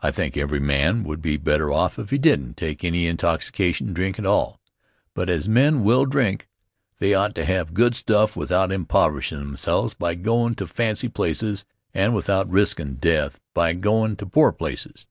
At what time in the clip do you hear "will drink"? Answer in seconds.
5.84-6.48